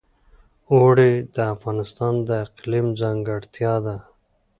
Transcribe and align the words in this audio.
اوړي 0.73 1.13
د 1.35 1.37
افغانستان 1.53 2.13
د 2.27 2.29
اقلیم 2.45 2.87
ځانګړتیا 3.01 3.73
ده. 3.85 3.95